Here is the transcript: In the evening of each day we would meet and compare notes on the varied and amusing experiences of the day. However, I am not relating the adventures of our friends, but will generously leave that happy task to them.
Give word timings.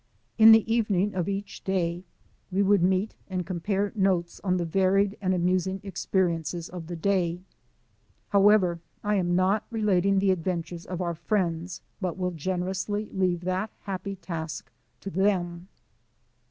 In 0.39 0.51
the 0.51 0.65
evening 0.73 1.13
of 1.13 1.29
each 1.29 1.63
day 1.63 2.03
we 2.51 2.63
would 2.63 2.81
meet 2.81 3.13
and 3.29 3.45
compare 3.45 3.91
notes 3.93 4.41
on 4.43 4.57
the 4.57 4.65
varied 4.65 5.15
and 5.21 5.31
amusing 5.35 5.79
experiences 5.83 6.69
of 6.69 6.87
the 6.87 6.95
day. 6.95 7.41
However, 8.29 8.79
I 9.03 9.17
am 9.17 9.35
not 9.35 9.67
relating 9.69 10.17
the 10.17 10.31
adventures 10.31 10.87
of 10.87 11.01
our 11.01 11.13
friends, 11.13 11.81
but 11.99 12.17
will 12.17 12.31
generously 12.31 13.11
leave 13.13 13.41
that 13.41 13.69
happy 13.81 14.15
task 14.15 14.71
to 15.01 15.11
them. 15.11 15.67